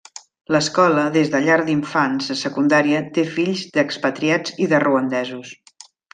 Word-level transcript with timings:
L'escola, 0.53 1.01
des 1.17 1.29
de 1.35 1.41
llar 1.47 1.57
d'infants 1.67 2.31
a 2.35 2.37
secundària, 2.39 3.03
té 3.19 3.27
fills 3.35 3.63
d'expatriats 3.77 4.57
i 4.67 4.71
de 4.73 4.81
ruandesos. 4.87 5.55